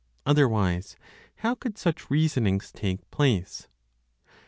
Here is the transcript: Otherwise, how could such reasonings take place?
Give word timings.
Otherwise, 0.25 0.95
how 1.45 1.53
could 1.53 1.77
such 1.77 2.09
reasonings 2.09 2.71
take 2.71 3.07
place? 3.11 3.67